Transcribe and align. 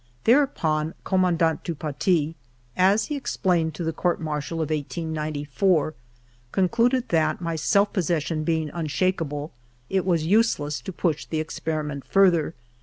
Thereupon 0.23 0.95
Commandant 1.03 1.63
du 1.63 1.75
Paty, 1.75 2.33
as 2.75 3.05
he 3.05 3.15
explained 3.15 3.75
to 3.75 3.83
the 3.83 3.93
Court 3.93 4.19
Martial 4.19 4.55
of 4.57 4.71
1894, 4.71 5.93
concluded 6.51 7.09
that, 7.09 7.39
my 7.39 7.55
self 7.55 7.93
possession 7.93 8.43
being 8.43 8.71
unshakable, 8.71 9.51
it 9.91 10.03
was 10.03 10.25
useless 10.25 10.81
to 10.81 10.91
push 10.91 11.27
the 11.27 11.39
experiment 11.39 12.03
further. 12.07 12.55